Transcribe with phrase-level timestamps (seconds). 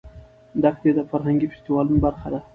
[0.63, 2.39] دښتې د فرهنګي فستیوالونو برخه ده.